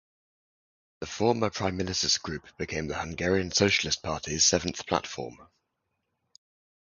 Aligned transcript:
The 1.01 1.05
former 1.05 1.51
Prime 1.51 1.77
Minister's 1.77 2.17
group 2.17 2.47
became 2.57 2.87
the 2.87 2.95
Hungarian 2.97 3.51
Socialist 3.51 4.01
party's 4.01 4.43
seventh 4.43 4.87
platform. 4.87 5.37